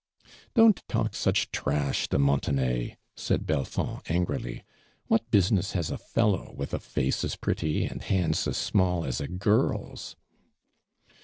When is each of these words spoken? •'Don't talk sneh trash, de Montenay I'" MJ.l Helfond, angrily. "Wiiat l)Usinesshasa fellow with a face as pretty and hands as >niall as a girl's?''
•'Don't 0.55 0.81
talk 0.87 1.11
sneh 1.11 1.51
trash, 1.51 2.07
de 2.07 2.17
Montenay 2.17 2.95
I'" 2.95 2.97
MJ.l 3.15 3.43
Helfond, 3.63 4.01
angrily. 4.09 4.63
"Wiiat 5.11 5.21
l)Usinesshasa 5.31 5.99
fellow 6.01 6.55
with 6.57 6.73
a 6.73 6.79
face 6.79 7.23
as 7.23 7.35
pretty 7.35 7.85
and 7.85 8.01
hands 8.01 8.47
as 8.47 8.57
>niall 8.73 9.05
as 9.05 9.21
a 9.21 9.27
girl's?'' 9.27 10.15